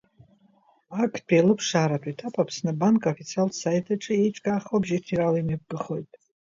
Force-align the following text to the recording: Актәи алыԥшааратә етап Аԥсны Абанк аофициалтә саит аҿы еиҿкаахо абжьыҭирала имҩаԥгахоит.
Актәи 1.01 1.41
алыԥшааратә 1.41 2.07
етап 2.11 2.35
Аԥсны 2.41 2.69
Абанк 2.73 3.03
аофициалтә 3.05 3.57
саит 3.61 3.85
аҿы 3.93 4.13
еиҿкаахо 4.21 4.73
абжьыҭирала 4.77 5.37
имҩаԥгахоит. 5.39 6.09